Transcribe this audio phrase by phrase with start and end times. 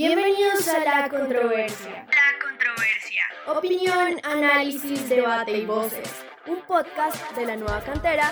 [0.00, 2.06] Bienvenidos a La Controversia.
[2.06, 3.22] La controversia.
[3.48, 6.24] Opinión, análisis, debate y voces.
[6.46, 8.30] Un podcast de la nueva cantera.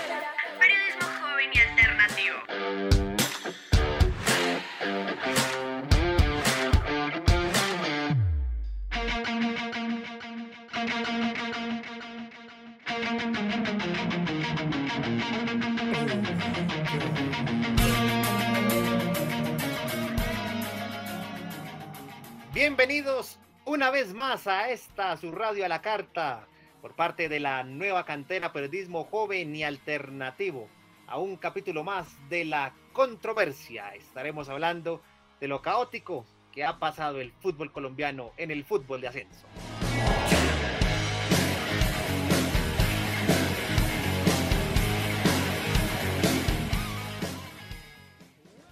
[22.67, 26.49] Bienvenidos una vez más a esta su radio a la carta
[26.81, 30.67] por parte de la nueva cantera periodismo joven y alternativo
[31.07, 33.95] a un capítulo más de la controversia.
[33.95, 35.01] Estaremos hablando
[35.39, 39.47] de lo caótico que ha pasado el fútbol colombiano en el fútbol de ascenso.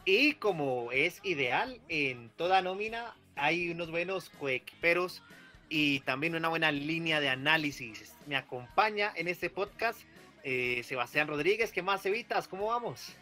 [0.03, 5.22] Y como es ideal en toda nómina, hay unos buenos coequiperos
[5.69, 8.14] y también una buena línea de análisis.
[8.28, 10.00] Me acompaña en este podcast
[10.44, 11.72] eh, Sebastián Rodríguez.
[11.72, 12.47] ¿Qué más, Evitas?
[12.47, 13.13] ¿Cómo vamos?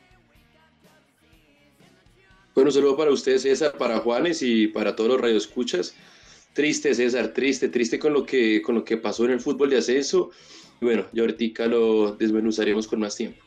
[2.53, 5.95] Bueno, un saludo para ustedes, César, para Juanes y para todos los radioescuchas.
[6.53, 9.77] Triste, César, triste, triste con lo que, con lo que pasó en el fútbol de
[9.77, 10.29] ascenso.
[10.79, 13.42] Y bueno, ya ahorita lo desmenuzaremos con más tiempo.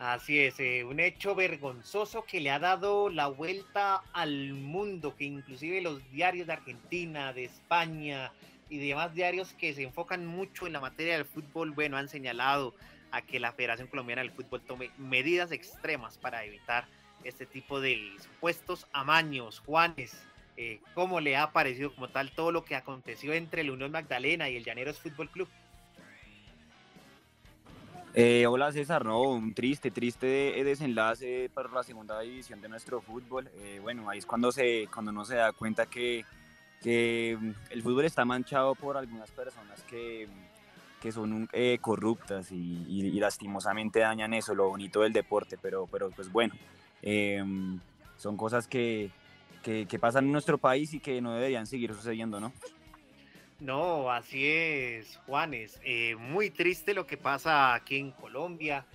[0.00, 5.24] Así es, eh, un hecho vergonzoso que le ha dado la vuelta al mundo, que
[5.24, 8.32] inclusive los diarios de Argentina, de España
[8.70, 12.74] y demás diarios que se enfocan mucho en la materia del fútbol, bueno, han señalado
[13.10, 16.86] a que la Federación Colombiana del Fútbol tome medidas extremas para evitar
[17.22, 19.58] este tipo de supuestos amaños.
[19.58, 20.26] Juanes,
[20.56, 24.48] eh, ¿cómo le ha parecido como tal todo lo que aconteció entre la Unión Magdalena
[24.48, 25.48] y el Llaneros Fútbol Club?
[28.12, 30.26] Eh, hola César, no, un triste, triste
[30.64, 33.48] desenlace para la segunda división de nuestro fútbol.
[33.54, 36.24] Eh, bueno, ahí es cuando, se, cuando uno se da cuenta que,
[36.82, 37.38] que
[37.70, 40.26] el fútbol está manchado por algunas personas que,
[41.00, 46.32] que son eh, corruptas y, lastimosamente dañan eso, lo bonito del deporte, pero, pero pues
[46.32, 46.54] bueno,
[47.02, 47.78] em,
[48.16, 49.10] son cosas que,
[49.62, 52.52] que, que pasan en nuestro país y que no deberían seguir sucediendo, ¿no?
[53.60, 55.78] No, así es, Juanes.
[55.84, 58.86] Eh, muy triste lo que pasa aquí en Colombia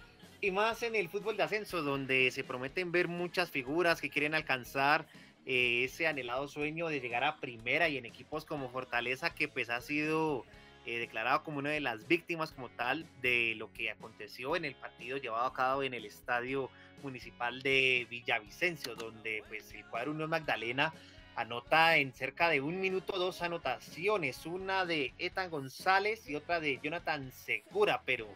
[0.42, 4.34] y más en el fútbol de ascenso, donde se prometen ver muchas figuras que quieren
[4.34, 5.06] alcanzar
[5.46, 9.70] eh, ese anhelado sueño de llegar a primera y en equipos como Fortaleza, que pues
[9.70, 10.46] ha sido
[10.88, 14.74] eh, declarado como una de las víctimas como tal de lo que aconteció en el
[14.74, 16.72] partido llevado a cabo en el estadio
[17.04, 20.92] municipal de Villavicencio, donde pues el cuadro Unión Magdalena
[21.36, 26.80] anota en cerca de un minuto dos anotaciones, una de Ethan González y otra de
[26.82, 28.28] Jonathan Segura, pero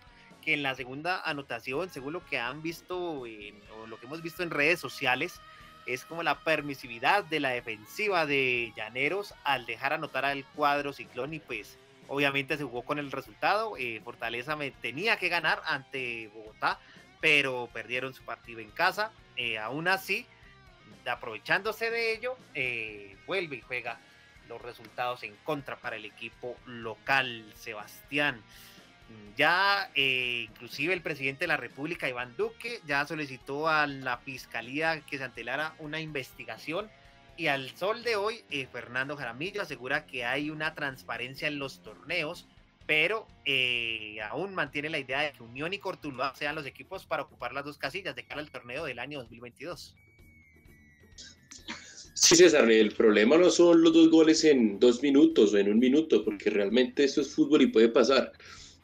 [0.41, 4.21] que en la segunda anotación, según lo que han visto en, o lo que hemos
[4.21, 5.39] visto en redes sociales,
[5.85, 11.33] es como la permisividad de la defensiva de Llaneros al dejar anotar al cuadro Ciclón
[11.33, 11.77] y pues
[12.07, 16.79] obviamente se jugó con el resultado, eh, Fortaleza me tenía que ganar ante Bogotá,
[17.21, 20.25] pero perdieron su partido en casa, eh, aún así
[21.05, 23.99] aprovechándose de ello, eh, vuelve y juega
[24.47, 28.41] los resultados en contra para el equipo local, Sebastián.
[29.35, 35.01] Ya eh, inclusive el presidente de la República, Iván Duque, ya solicitó a la Fiscalía
[35.01, 36.89] que se antelara una investigación
[37.39, 41.81] y al sol de hoy, eh, Fernando Jaramillo asegura que hay una transparencia en los
[41.81, 42.45] torneos,
[42.85, 47.23] pero eh, aún mantiene la idea de que Unión y Cortuluá sean los equipos para
[47.23, 49.95] ocupar las dos casillas de cara al torneo del año 2022.
[52.21, 55.79] Sí, César, el problema no son los dos goles en dos minutos o en un
[55.79, 58.33] minuto, porque realmente esto es fútbol y puede pasar.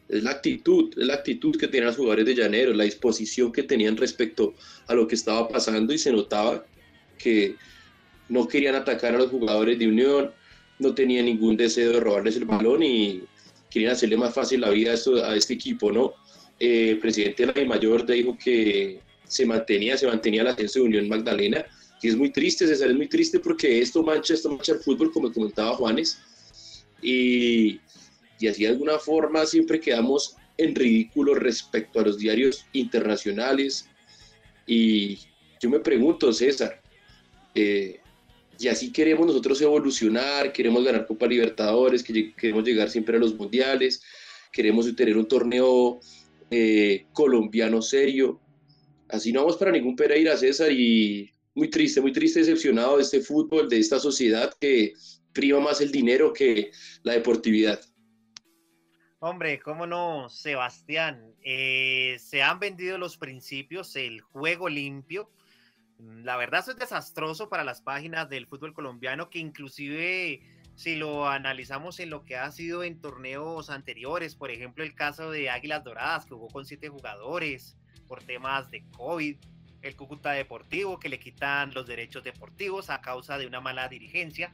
[0.08, 3.64] Es la actitud, es la actitud que tenían los jugadores de Llanero, la disposición que
[3.64, 4.54] tenían respecto
[4.88, 6.66] a lo que estaba pasando y se notaba
[7.18, 7.58] que
[8.30, 10.32] no querían atacar a los jugadores de Unión,
[10.80, 13.24] no tenían ningún deseo de robarles el balón y
[13.70, 16.14] querían hacerle más fácil la vida a, esto, a este equipo, ¿no?
[16.58, 20.86] Eh, el presidente de la Mayor dijo que se mantenía, se mantenía el ascenso de
[20.86, 21.66] Unión Magdalena,
[22.02, 25.12] y es muy triste, César, es muy triste porque esto mancha, esto mancha el fútbol,
[25.12, 26.20] como comentaba Juanes,
[27.02, 27.80] y,
[28.40, 33.90] y así de alguna forma siempre quedamos en ridículo respecto a los diarios internacionales,
[34.68, 35.20] y
[35.62, 36.82] yo me pregunto, César,
[37.54, 38.00] eh,
[38.60, 43.36] y así queremos nosotros evolucionar, queremos ganar Copa Libertadores, que queremos llegar siempre a los
[43.36, 44.02] mundiales,
[44.52, 46.00] queremos tener un torneo
[46.50, 48.40] eh, colombiano serio.
[49.10, 53.22] Así no vamos para ningún Pereira, César, y muy triste, muy triste, decepcionado de este
[53.22, 54.94] fútbol, de esta sociedad que
[55.34, 56.72] priva más el dinero que
[57.04, 57.80] la deportividad.
[59.20, 61.34] Hombre, cómo no, Sebastián.
[61.42, 65.32] Eh, se han vendido los principios, el juego limpio,
[65.98, 70.42] La verdad eso es desastroso para las páginas del fútbol colombiano que inclusive
[70.76, 75.32] si lo analizamos en lo que ha sido en torneos anteriores, por ejemplo el caso
[75.32, 79.38] de Águilas Doradas que jugó con siete jugadores por temas de COVID,
[79.86, 84.52] el Cúcuta Deportivo que le quitan los derechos deportivos a causa de una mala dirigencia,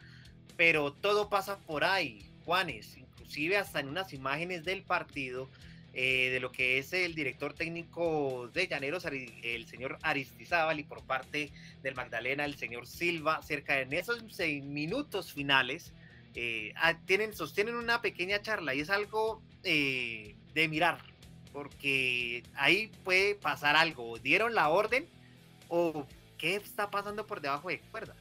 [0.57, 5.49] pero todo pasa por ahí, Juanes, inclusive hasta en unas imágenes del partido
[5.93, 11.03] eh, de lo que es el director técnico de Llaneros, el señor Aristizábal, y por
[11.03, 11.51] parte
[11.83, 15.91] del Magdalena, el señor Silva, cerca de esos seis minutos finales,
[16.33, 18.73] eh, ah, tienen, sostienen una pequeña charla.
[18.73, 20.99] Y es algo eh, de mirar,
[21.51, 24.17] porque ahí puede pasar algo.
[24.17, 25.09] ¿Dieron la orden
[25.71, 26.05] o
[26.37, 28.13] qué está pasando por debajo de cuerda?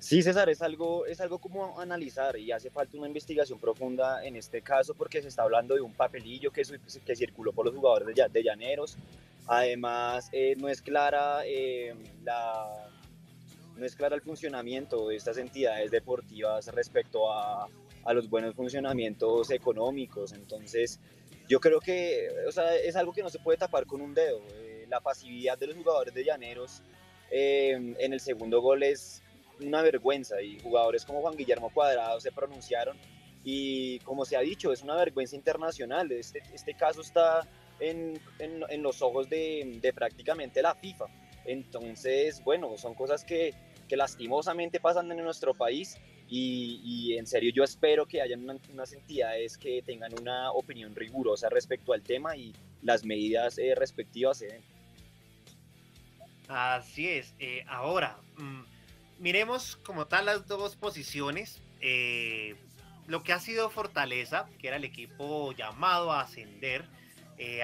[0.00, 4.34] Sí, César, es algo, es algo como analizar y hace falta una investigación profunda en
[4.34, 6.62] este caso porque se está hablando de un papelillo que,
[7.04, 8.96] que circuló por los jugadores de, de Llaneros.
[9.46, 12.88] Además, eh, no es clara eh, la,
[13.76, 17.68] no es clara el funcionamiento de estas entidades deportivas respecto a,
[18.04, 20.32] a los buenos funcionamientos económicos.
[20.32, 20.98] Entonces,
[21.50, 24.40] yo creo que o sea, es algo que no se puede tapar con un dedo.
[24.54, 26.82] Eh, la pasividad de los jugadores de Llaneros
[27.32, 29.22] en el segundo gol es
[29.60, 32.96] una vergüenza y jugadores como Juan Guillermo Cuadrado se pronunciaron
[33.44, 36.10] y como se ha dicho, es una vergüenza internacional.
[36.12, 37.48] Este, este caso está
[37.78, 41.06] en, en, los ojos de, de, prácticamente la FIFA.
[41.46, 43.54] Entonces, bueno, son cosas que,
[43.88, 45.96] que lastimosamente pasan en nuestro país
[46.32, 51.92] y, en serio yo espero que hayan unas entidades que tengan una opinión rigurosa respecto
[51.92, 54.62] al tema y las medidas eh, respectivas se den.
[56.48, 57.34] Así es.
[57.40, 58.62] Eh, ahora, mmm,
[59.18, 61.60] miremos como tal las dos posiciones.
[61.80, 62.54] Eh,
[63.08, 66.84] lo que ha sido Fortaleza, que era el equipo llamado a ascender,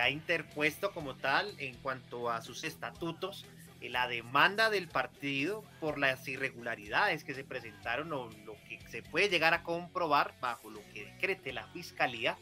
[0.01, 3.45] ha interpuesto como tal en cuanto a sus estatutos
[3.81, 9.28] la demanda del partido por las irregularidades que se presentaron o lo que se puede
[9.28, 12.37] llegar a comprobar bajo lo que decrete la fiscalía.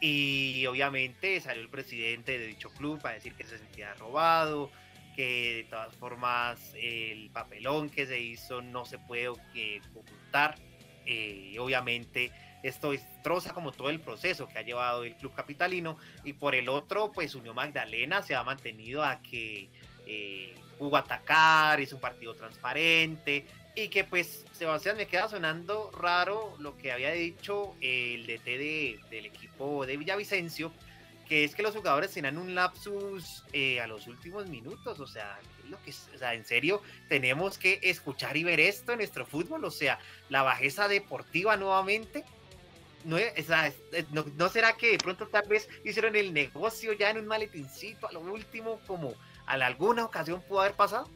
[0.00, 4.70] Y obviamente salió el presidente de dicho club para decir que se sentía robado,
[5.14, 10.56] que de todas formas el papelón que se hizo no se puede eh, ocultar.
[11.06, 12.32] Eh, obviamente
[12.62, 16.70] esto destroza como todo el proceso que ha llevado el club capitalino y por el
[16.70, 19.68] otro pues Unión Magdalena se ha mantenido a que
[20.06, 26.54] eh, jugó atacar, es un partido transparente y que pues Sebastián me queda sonando raro
[26.58, 30.72] lo que había dicho el DT de, del equipo de Villavicencio
[31.28, 35.38] que es que los jugadores tenían un lapsus eh, a los últimos minutos, o sea,
[35.68, 39.64] lo que, o sea, en serio, tenemos que escuchar y ver esto en nuestro fútbol,
[39.64, 39.98] o sea,
[40.28, 42.24] la bajeza deportiva nuevamente.
[43.04, 43.72] No, o sea,
[44.12, 48.08] no, no, será que de pronto tal vez hicieron el negocio ya en un maletincito
[48.08, 49.14] a lo último, como
[49.46, 51.08] a alguna ocasión pudo haber pasado?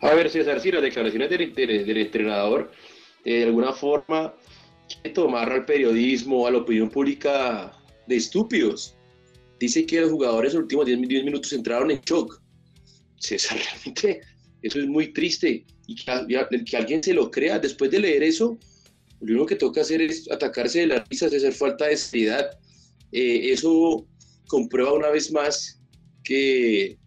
[0.00, 2.70] A ver, César, si las declaraciones del, entrenador
[3.24, 4.34] eh, de alguna forma
[5.14, 7.72] tomar al periodismo, a la opinión pública
[8.06, 8.96] de estúpidos.
[9.58, 12.40] Dice que los jugadores en los últimos 10, minutos entraron en shock.
[13.18, 14.20] César, realmente
[14.62, 15.64] eso es muy triste.
[15.86, 18.58] Y que, que, alguien se lo crea después de leer eso,
[19.20, 22.50] lo único que toca hacer es atacarse de la risa, hacer falta de seriedad.
[23.12, 24.06] Eh, eso
[24.48, 25.75] comprueba una vez más
[26.26, 26.98] que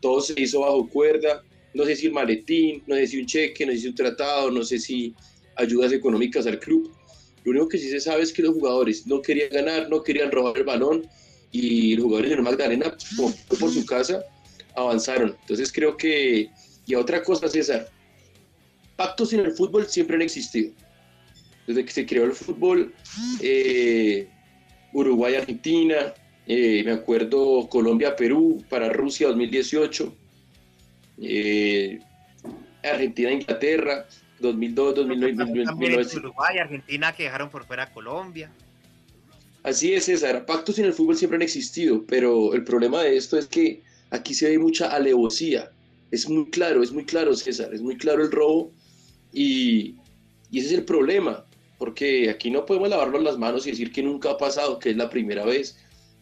[0.00, 1.42] todo se hizo bajo cuerda.
[1.74, 4.50] No sé si un maletín, no sé si un cheque, no sé si un tratado,
[4.50, 5.14] no sé si
[5.56, 6.92] ayudas económicas al club.
[7.44, 10.30] Lo único que sí se sabe es que los jugadores no querían ganar, no querían
[10.30, 11.08] robar el balón
[11.50, 14.22] y los jugadores de Magdalena, como por su casa,
[14.76, 15.36] avanzaron.
[15.40, 16.50] Entonces creo que,
[16.86, 17.88] y otra cosa, César,
[18.96, 20.72] pactos en el fútbol siempre han existido.
[21.66, 22.94] Desde que se creó el fútbol,
[23.40, 24.28] eh,
[24.92, 26.14] Uruguay, Argentina,
[26.50, 30.16] eh, me acuerdo Colombia, Perú, para Rusia 2018,
[31.20, 31.98] eh,
[32.82, 34.06] Argentina, Inglaterra,
[34.40, 36.06] 2002, 2009, 2009.
[36.16, 38.50] Uruguay y Argentina que dejaron por fuera a Colombia.
[39.62, 40.46] Así es, César.
[40.46, 44.32] Pactos en el fútbol siempre han existido, pero el problema de esto es que aquí
[44.32, 45.70] se ve mucha alevosía.
[46.10, 48.72] Es muy claro, es muy claro, César, es muy claro el robo
[49.34, 49.96] y,
[50.50, 51.44] y ese es el problema,
[51.76, 54.96] porque aquí no podemos lavarnos las manos y decir que nunca ha pasado, que es
[54.96, 55.76] la primera vez,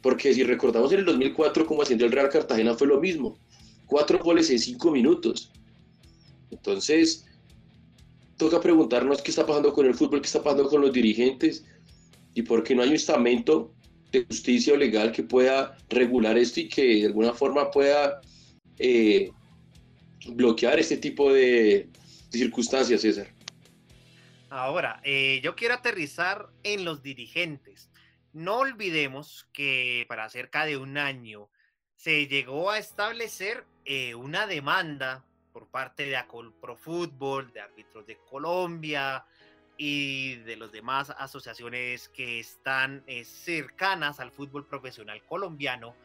[0.06, 3.40] porque si recordamos en el 2004 como haciendo el Real Cartagena fue lo mismo,
[3.86, 5.50] cuatro goles en cinco minutos.
[6.52, 7.26] Entonces,
[8.36, 11.64] toca preguntarnos qué está pasando con el fútbol, qué está pasando con los dirigentes
[12.34, 13.75] y por qué no hay un estamento
[14.12, 18.20] de justicia o legal que pueda regular esto y que de alguna forma pueda
[18.78, 19.32] eh,
[20.28, 21.88] bloquear este tipo de,
[22.30, 23.26] de, circunstancias, César.
[24.50, 27.90] Ahora, eh, yo quiero aterrizar en los dirigentes.
[28.37, 31.49] No olvidemos que para cerca de un año
[31.95, 35.25] se llegó a establecer eh, una demanda
[35.55, 39.25] por parte de Acol Pro Fútbol, de árbitros de Colombia
[39.78, 45.97] y de las demás asociaciones que están eh, cercanas al fútbol profesional colombiano,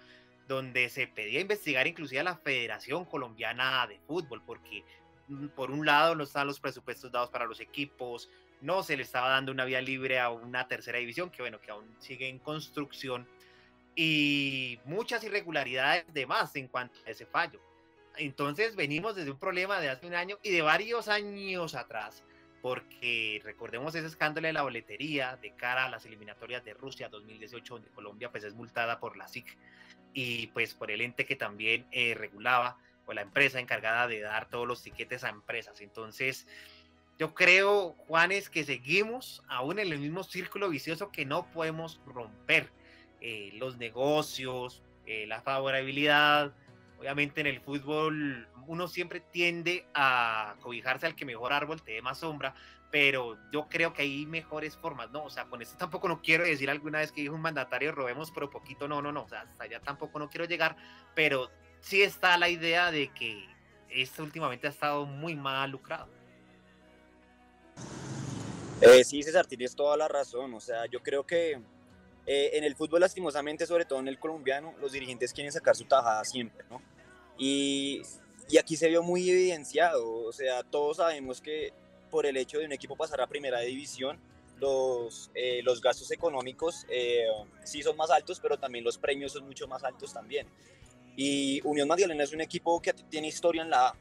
[0.47, 4.85] donde se pedía investigar inclusive a la Federación Colombiana de Fútbol, porque
[5.27, 8.29] mm, por un lado no están los presupuestos dados para los equipos,
[8.61, 11.71] no se le estaba dando una vía libre a una tercera división, que bueno, que
[11.71, 13.27] aún sigue en construcción,
[13.95, 17.59] y muchas irregularidades de más en cuanto a ese fallo.
[18.17, 22.23] Entonces venimos desde un problema de hace un año y de varios años atrás,
[22.61, 27.75] porque recordemos ese escándalo de la boletería de cara a las eliminatorias de Rusia 2018,
[27.75, 29.57] donde Colombia pues es multada por la SIC
[30.13, 34.49] y pues por el ente que también eh, regulaba o la empresa encargada de dar
[34.49, 35.81] todos los tiquetes a empresas.
[35.81, 36.47] Entonces,
[37.21, 42.71] yo creo, Juanes, que seguimos aún en el mismo círculo vicioso que no podemos romper.
[43.19, 46.51] Eh, los negocios, eh, la favorabilidad.
[46.97, 52.01] Obviamente en el fútbol uno siempre tiende a cobijarse al que mejor árbol te dé
[52.01, 52.55] más sombra,
[52.89, 55.23] pero yo creo que hay mejores formas, ¿no?
[55.23, 58.31] O sea, con esto tampoco no quiero decir alguna vez que dijo un mandatario, robemos
[58.31, 60.75] pero poquito, no, no, no, o sea, hasta allá tampoco no quiero llegar,
[61.13, 61.51] pero
[61.81, 63.47] sí está la idea de que
[63.89, 66.20] esto últimamente ha estado muy mal lucrado.
[68.81, 71.59] Eh, sí, César, tienes toda la razón, o sea, yo creo que
[72.25, 75.85] eh, en el fútbol, lastimosamente, sobre todo en el colombiano, los dirigentes quieren sacar su
[75.85, 76.81] tajada siempre, ¿no?
[77.37, 78.01] Y,
[78.49, 81.73] y aquí se vio muy evidenciado, o sea, todos sabemos que
[82.09, 84.19] por el hecho de un equipo pasar a primera división,
[84.61, 87.25] los, eh, los gastos económicos eh,
[87.63, 90.47] sí son más altos, pero también los premios son mucho más altos también.
[91.15, 93.95] Y Unión Magdalena es un equipo que tiene historia en la A,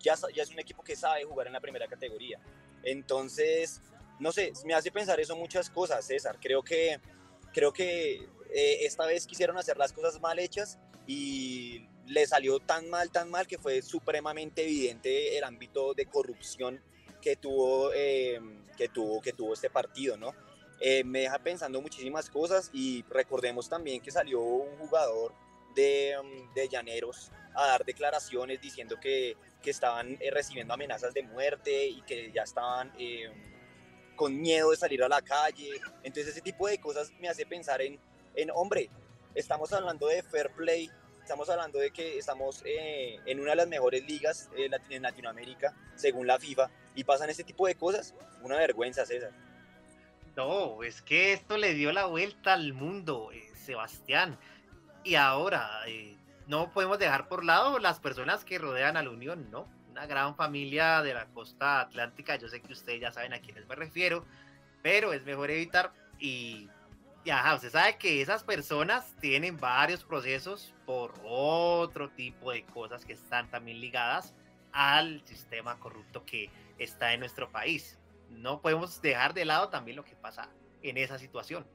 [0.00, 2.40] ya, ya es un equipo que sabe jugar en la primera categoría.
[2.82, 3.80] Entonces,
[4.18, 6.38] no sé, me hace pensar eso muchas cosas, César.
[6.40, 7.00] Creo que
[7.52, 8.14] creo que
[8.50, 13.30] eh, esta vez quisieron hacer las cosas mal hechas y le salió tan mal, tan
[13.30, 16.82] mal que fue supremamente evidente el ámbito de corrupción
[17.20, 18.40] que tuvo, eh,
[18.76, 20.32] que tuvo, que tuvo este partido, ¿no?
[20.80, 25.34] Eh, me deja pensando muchísimas cosas y recordemos también que salió un jugador
[25.74, 31.86] de, mm, de Llaneros a dar declaraciones diciendo que, que estaban recibiendo amenazas de muerte
[31.86, 32.92] y que ya estaban
[34.16, 35.80] con miedo de salir a la calle.
[36.02, 37.98] Entonces ese tipo de cosas me hace pensar en,
[38.34, 38.90] en hombre,
[39.34, 40.90] estamos hablando de fair play,
[41.28, 45.74] estamos hablando de que estamos eh, en una de las mejores ligas eh, en Latinoamérica,
[45.94, 48.14] según la FIFA, y pasan ese tipo de cosas.
[48.42, 49.32] Una vergüenza, César.
[50.36, 54.38] No, es que esto le dio la vuelta al mundo, eh, Sebastián.
[55.04, 55.82] Y ahora,
[56.48, 59.68] no podemos dejar por lado las personas que rodean a la Unión, ¿no?
[60.06, 62.36] gran familia de la costa atlántica.
[62.36, 64.24] Yo sé que ustedes ya saben a quiénes me refiero,
[64.82, 66.68] pero es mejor evitar y
[67.24, 73.12] ya, usted sabe que esas personas tienen varios procesos por otro tipo de cosas que
[73.12, 74.34] están también ligadas
[74.72, 77.98] al sistema corrupto que está en nuestro país.
[78.30, 80.48] No podemos dejar de lado también lo que pasa
[80.82, 81.66] en esa situación.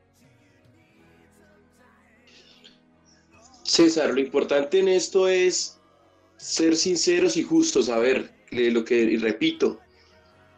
[3.74, 5.80] César, lo importante en esto es
[6.38, 9.80] ser sinceros y justos, a ver, lo que repito,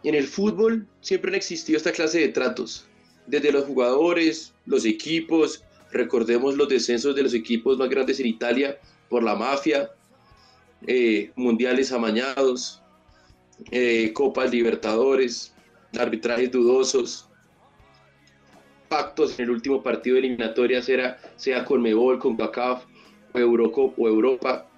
[0.03, 2.89] en el fútbol siempre han existido esta clase de tratos,
[3.25, 8.77] desde los jugadores, los equipos, recordemos los descensos de los equipos más grandes en Italia
[9.07, 9.91] por la mafia,
[10.85, 12.81] eh, mundiales amañados,
[13.71, 15.53] eh, Copas Libertadores,
[15.97, 17.29] arbitrajes dudosos,
[18.89, 19.39] pactos.
[19.39, 22.83] En el último partido de eliminatorias, era, sea con Mebol, con CACAF
[23.43, 24.69] o, Europa,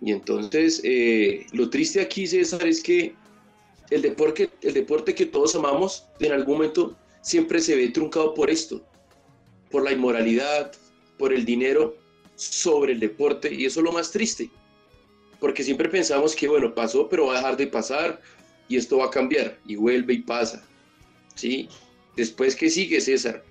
[0.00, 3.14] y entonces, eh, lo triste aquí, César, es que
[3.90, 8.50] el deporte, el deporte que todos amamos, en algún momento siempre se ve truncado por
[8.50, 8.84] esto,
[9.70, 10.72] por la inmoralidad,
[11.18, 11.96] por el dinero
[12.34, 14.50] sobre el deporte, y eso es lo más triste,
[15.38, 18.20] porque siempre pensamos que, bueno, pasó, pero va a dejar de pasar,
[18.68, 20.66] y esto va a cambiar, y vuelve y pasa,
[21.34, 21.68] ¿sí?
[22.16, 23.44] Después, ¿qué sigue, César?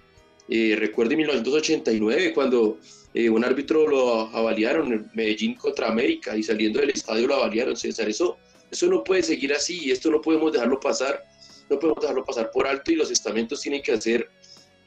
[0.53, 2.77] Eh, recuerde 1989, cuando
[3.13, 7.77] eh, un árbitro lo avaliaron en Medellín contra América y saliendo del estadio lo avaliaron,
[7.77, 8.09] César.
[8.09, 8.37] Eso,
[8.69, 11.23] eso no puede seguir así y esto no podemos dejarlo pasar,
[11.69, 14.29] no podemos dejarlo pasar por alto y los estamentos tienen que ser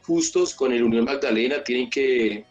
[0.02, 2.44] justos con el Unión Magdalena, tienen que,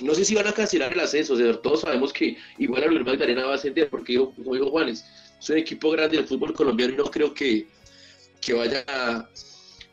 [0.00, 3.46] no sé si van a cancelar el ascenso, todos sabemos que igual el Unión Magdalena
[3.46, 5.04] va a ascender porque, como dijo es
[5.48, 7.68] un equipo grande del fútbol colombiano y no creo que,
[8.40, 9.28] que vaya a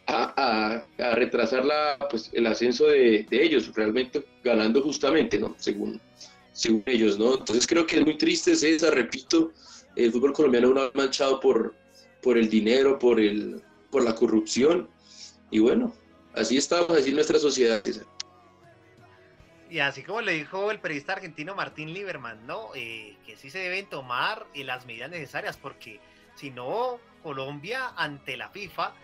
[0.10, 0.86] a,
[1.16, 5.56] retrasar la, pues, el ascenso de, ellos, realmente ganando justamente, ¿no?
[5.58, 6.02] Según,
[6.52, 7.38] según ellos, ¿no?
[7.38, 9.52] Entonces creo que es muy triste, César, repito,
[9.96, 11.76] el fútbol colombiano no ha manchado por,
[12.22, 13.62] por el dinero, por, el,
[13.92, 14.90] por la corrupción,
[15.52, 15.94] y bueno,
[16.34, 18.06] así estamos, así nuestra sociedad, César.
[19.70, 22.70] Y así como le dijo el periodista argentino Martín Lieberman, ¿no?
[22.74, 26.00] Eh, que sí se deben tomar eh, las medidas necesarias, porque
[26.34, 28.96] si no, Colombia ante la FIFA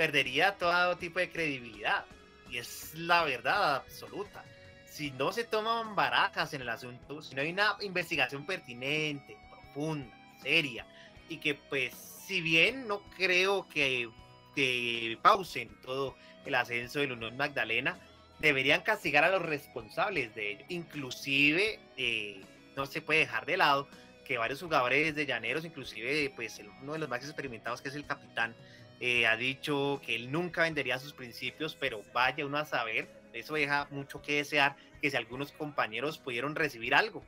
[0.00, 2.06] perdería todo tipo de credibilidad.
[2.48, 4.42] Y es la verdad absoluta.
[4.86, 10.16] Si no se toman barajas en el asunto, si no hay una investigación pertinente, profunda,
[10.40, 10.86] seria,
[11.28, 11.92] y que pues
[12.26, 14.08] si bien no creo que,
[14.54, 16.16] que pausen todo
[16.46, 18.00] el ascenso del Unión Magdalena,
[18.38, 20.64] deberían castigar a los responsables de ello.
[20.70, 22.40] Inclusive, eh,
[22.74, 23.86] no se puede dejar de lado
[24.24, 28.06] que varios jugadores de Llaneros, inclusive pues uno de los más experimentados que es el
[28.06, 28.56] capitán,
[29.00, 33.54] eh, ha dicho que él nunca vendería sus principios, pero vaya uno a saber, eso
[33.54, 37.24] deja mucho que desear, que si algunos compañeros pudieron recibir algo.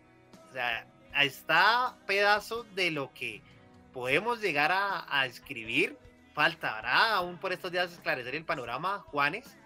[0.48, 0.86] O sea,
[1.20, 3.42] está pedazo de lo que
[3.92, 5.96] podemos llegar a, a escribir,
[6.34, 9.56] faltará aún por estos días esclarecer el panorama, Juanes,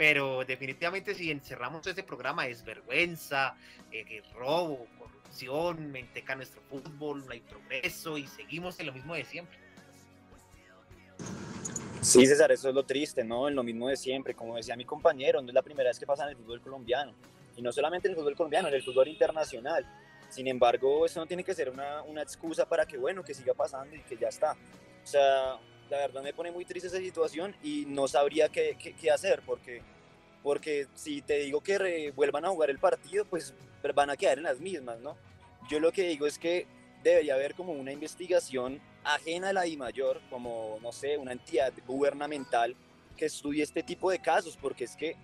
[0.00, 3.54] pero definitivamente si encerramos este programa es vergüenza,
[3.92, 9.26] eh, robo, corrupción, menteca nuestro fútbol, no hay progreso y seguimos en lo mismo de
[9.26, 9.58] siempre.
[12.02, 13.46] Sí, César, eso es lo triste, ¿no?
[13.46, 16.06] En lo mismo de siempre, como decía mi compañero, no es la primera vez que
[16.06, 17.12] pasa en el fútbol colombiano,
[17.56, 19.86] y no solamente en el fútbol colombiano, en el fútbol internacional.
[20.30, 23.52] Sin embargo, eso no tiene que ser una, una excusa para que, bueno, que siga
[23.52, 24.52] pasando y que ya está.
[24.52, 25.58] O sea,
[25.90, 29.42] la verdad me pone muy triste esa situación y no sabría qué, qué, qué hacer,
[29.44, 29.82] porque,
[30.42, 33.54] porque si te digo que vuelvan a jugar el partido, pues
[33.94, 35.18] van a quedar en las mismas, ¿no?
[35.68, 36.66] Yo lo que digo es que
[37.02, 42.74] debería haber como una investigación ajena a la mayor como, no sé, una entidad gubernamental
[43.16, 45.16] que estudie este tipo de casos, porque es que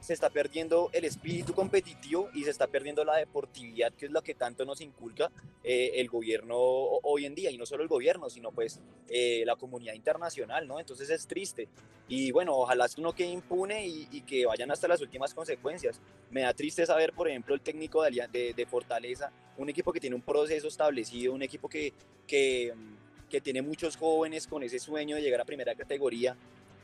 [0.00, 4.22] se está perdiendo el espíritu competitivo y se está perdiendo la deportividad, que es lo
[4.22, 5.30] que tanto nos inculca
[5.64, 9.56] eh, el gobierno hoy en día, y no solo el gobierno, sino pues eh, la
[9.56, 10.78] comunidad internacional, ¿no?
[10.78, 11.68] Entonces es triste.
[12.06, 16.00] Y bueno, ojalá esto no quede impune y, y, que vayan hasta las últimas consecuencias.
[16.30, 20.00] Me da triste saber, por ejemplo, el técnico de, de, de Fortaleza, un equipo que
[20.00, 21.92] tiene un proceso establecido, un equipo que,
[22.26, 22.72] que,
[23.28, 26.36] que tiene muchos jóvenes con ese sueño de llegar a primera categoría,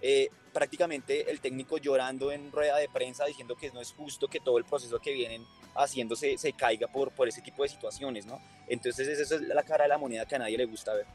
[0.03, 4.39] eh, prácticamente el técnico llorando en rueda de prensa diciendo que no es justo que
[4.41, 8.27] todo el proceso que vienen haciendo se, se caiga por, por ese tipo de situaciones,
[8.27, 8.41] ¿no?
[8.69, 11.07] Entonces esa es la cara de la moneda que a nadie le gusta ver.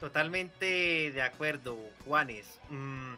[0.00, 2.60] Totalmente de acuerdo, Juanes.
[2.68, 3.14] Mm,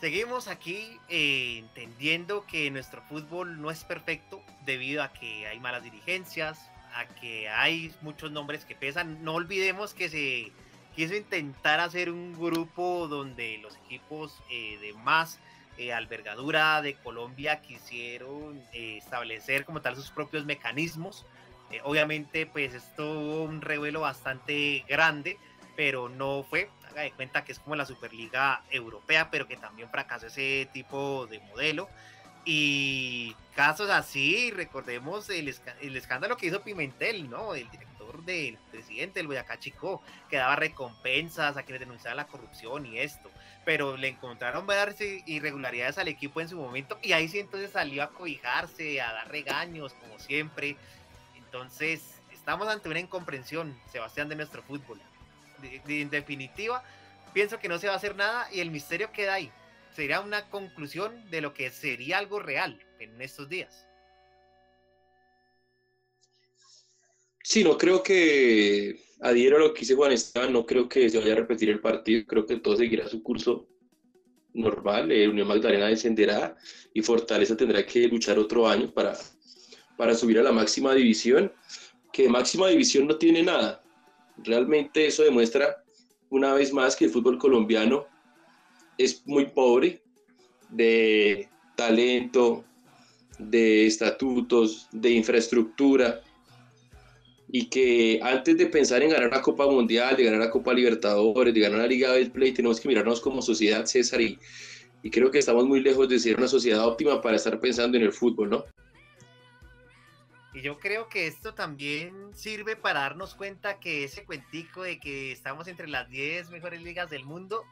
[0.00, 5.82] seguimos aquí eh, entendiendo que nuestro fútbol no es perfecto debido a que hay malas
[5.82, 9.22] dirigencias, a que hay muchos nombres que pesan.
[9.24, 10.52] No olvidemos que se
[10.94, 15.38] quiso intentar hacer un grupo donde los equipos eh, de más
[15.78, 21.26] eh, albergadura de Colombia quisieron eh, establecer como tal sus propios mecanismos.
[21.84, 25.38] Obviamente, pues esto un revuelo bastante grande,
[25.74, 26.68] pero no fue.
[26.90, 31.26] Haga de cuenta que es como la Superliga Europea, pero que también fracasó ese tipo
[31.28, 31.88] de modelo.
[32.44, 37.54] Y casos así, recordemos el, el escándalo que hizo Pimentel, ¿no?
[37.54, 42.86] El director del presidente del Boyacá Chico, que daba recompensas a quienes denunciaban la corrupción
[42.86, 43.30] y esto.
[43.64, 48.02] Pero le encontraron varias irregularidades al equipo en su momento y ahí sí entonces salió
[48.02, 50.76] a cobijarse, a dar regaños, como siempre.
[51.36, 55.00] Entonces, estamos ante una incomprensión, Sebastián, de nuestro fútbol.
[55.58, 56.82] De, en definitiva,
[57.32, 59.52] pienso que no se va a hacer nada y el misterio queda ahí
[59.94, 63.86] sería una conclusión de lo que sería algo real en estos días.
[67.42, 71.18] Sí, no creo que adhiero a lo que dice Juan Esteban, no creo que se
[71.18, 73.68] vaya a repetir el partido, creo que todo seguirá su curso
[74.54, 76.56] normal, eh, Unión Magdalena descenderá
[76.94, 79.16] y Fortaleza tendrá que luchar otro año para,
[79.96, 81.52] para subir a la máxima división,
[82.12, 83.82] que máxima división no tiene nada.
[84.38, 85.82] Realmente eso demuestra
[86.30, 88.06] una vez más que el fútbol colombiano
[89.04, 90.02] es muy pobre
[90.70, 92.64] de talento,
[93.38, 96.20] de estatutos, de infraestructura,
[97.48, 101.52] y que antes de pensar en ganar la Copa Mundial, de ganar la Copa Libertadores,
[101.52, 104.38] de ganar la Liga Play, tenemos que mirarnos como sociedad, César, y,
[105.02, 108.04] y creo que estamos muy lejos de ser una sociedad óptima para estar pensando en
[108.04, 108.64] el fútbol, ¿no?
[110.54, 115.32] Y yo creo que esto también sirve para darnos cuenta que ese cuentico de que
[115.32, 117.64] estamos entre las 10 mejores ligas del mundo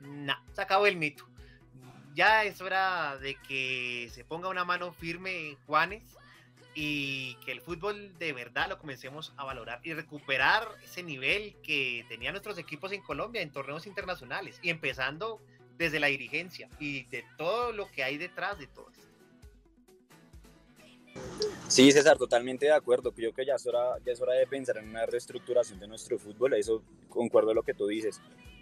[0.00, 1.26] no, se acabó el mito.
[2.14, 6.16] Ya es hora de que se ponga una mano firme Juanes
[6.74, 12.04] y que el fútbol de verdad lo comencemos a valorar y recuperar ese nivel que
[12.08, 15.40] tenían nuestros equipos en Colombia en torneos internacionales y empezando
[15.76, 19.06] desde la dirigencia y de todo lo que hay detrás de todo esto.
[21.68, 23.12] Sí, César, totalmente de acuerdo.
[23.12, 26.18] Creo que ya es, hora, ya es hora de pensar en una reestructuración de nuestro
[26.18, 26.54] fútbol.
[26.54, 28.20] Eso concuerdo con lo que tú dices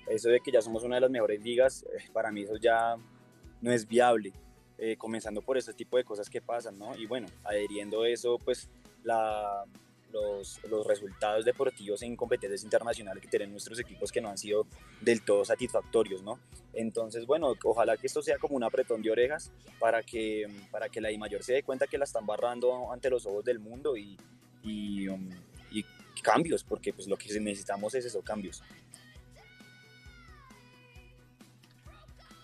[0.08, 2.96] eso de que ya somos una de las mejores ligas, eh, para mí eso ya
[3.60, 4.32] no es viable.
[4.76, 6.96] eh, comenzando por este tipo de cosas que pasan, ¿no?
[6.96, 8.68] Y bueno, adheriendo eso, pues
[9.04, 9.64] la,
[10.10, 14.66] los, los, resultados deportivos en competencias internacionales que tienen nuestros equipos que no han sido
[15.00, 16.40] del todo satisfactorios, ¿no?
[16.72, 21.00] Entonces, bueno, ojalá que esto sea como un apretón de orejas para que, para que
[21.00, 23.96] la I mayor se dé cuenta que la están barrando ante los ojos del mundo
[23.96, 24.16] y,
[24.64, 25.30] y, um,
[26.22, 28.62] cambios, porque pues lo que necesitamos es eso, cambios.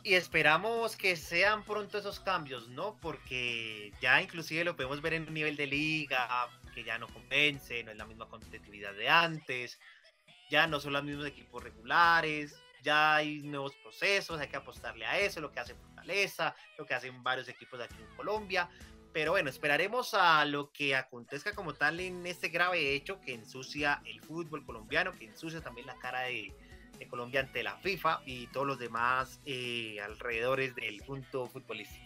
[0.03, 2.97] Y esperamos que sean pronto esos cambios, ¿no?
[3.01, 7.85] Porque ya inclusive lo podemos ver en un nivel de liga, que ya no convence,
[7.85, 9.79] no es la misma competitividad de antes,
[10.51, 15.19] ya no son los mismos equipos regulares, ya hay nuevos procesos, hay que apostarle a
[15.19, 18.71] eso, lo que hace Fortaleza, lo que hacen varios equipos aquí en Colombia.
[19.13, 24.01] Pero bueno, esperaremos a lo que acontezca como tal en este grave hecho que ensucia
[24.07, 26.55] el fútbol colombiano, que ensucia también la cara de
[27.09, 32.05] Colombia ante la FIFA y todos los demás eh, alrededores del punto futbolístico.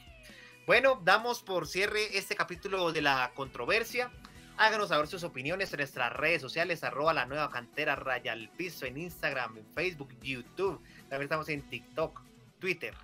[0.66, 4.10] Bueno, damos por cierre este capítulo de la controversia.
[4.56, 8.86] Háganos saber sus opiniones en nuestras redes sociales, arroba la nueva cantera raya al piso
[8.86, 10.80] en Instagram, en Facebook, YouTube.
[11.08, 12.22] También estamos en TikTok,
[12.60, 12.94] Twitter.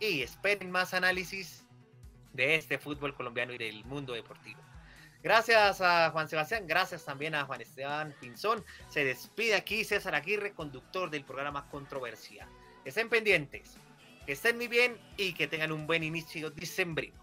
[0.00, 1.66] Y esperen más análisis
[2.32, 4.60] de este fútbol colombiano y del mundo deportivo.
[5.24, 8.62] Gracias a Juan Sebastián, gracias también a Juan Esteban Pinzón.
[8.90, 12.46] Se despide aquí César Aguirre, conductor del programa Controversia.
[12.84, 13.78] Estén pendientes,
[14.26, 17.14] que estén muy bien y que tengan un buen inicio diciembre.